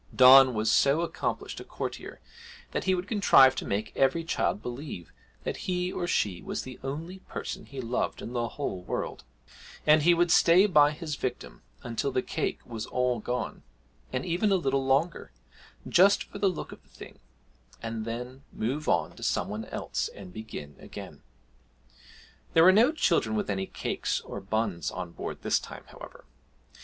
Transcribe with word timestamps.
Don 0.15 0.55
was 0.55 0.71
so 0.71 1.01
accomplished 1.01 1.59
a 1.59 1.63
courtier 1.63 2.21
that 2.71 2.85
he 2.85 2.95
would 2.95 3.07
contrive 3.07 3.53
to 3.57 3.65
make 3.67 3.93
every 3.95 4.23
child 4.23 4.59
believe 4.59 5.13
that 5.43 5.57
he 5.67 5.91
or 5.91 6.07
she 6.07 6.41
was 6.41 6.63
the 6.63 6.79
only 6.81 7.19
person 7.19 7.67
he 7.67 7.79
loved 7.79 8.19
in 8.19 8.33
the 8.33 8.47
whole 8.49 8.81
world, 8.83 9.23
and 9.85 10.01
he 10.01 10.15
would 10.15 10.31
stay 10.31 10.65
by 10.65 10.89
his 10.89 11.13
victim 11.15 11.61
until 11.83 12.11
the 12.11 12.23
cake 12.23 12.61
was 12.65 12.87
all 12.87 13.19
gone, 13.19 13.61
and 14.11 14.25
even 14.25 14.51
a 14.51 14.55
little 14.55 14.83
longer, 14.83 15.31
just 15.87 16.23
for 16.23 16.39
the 16.39 16.49
look 16.49 16.71
of 16.71 16.81
the 16.81 16.89
thing, 16.89 17.19
and 17.79 18.03
then 18.03 18.41
move 18.51 18.89
on 18.89 19.15
to 19.15 19.21
some 19.21 19.49
one 19.49 19.65
else 19.65 20.07
and 20.07 20.33
begin 20.33 20.75
again. 20.79 21.21
There 22.55 22.63
were 22.63 22.71
no 22.71 22.91
children 22.91 23.35
with 23.35 23.51
any 23.51 23.67
cakes 23.67 24.19
or 24.21 24.41
buns 24.41 24.89
on 24.89 25.11
board 25.11 25.43
this 25.43 25.59
time, 25.59 25.83
however. 25.89 26.25